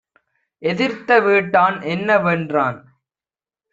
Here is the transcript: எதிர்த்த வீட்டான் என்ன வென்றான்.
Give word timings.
எதிர்த்த 0.63 1.19
வீட்டான் 1.19 1.81
என்ன 1.81 2.17
வென்றான். 2.17 2.79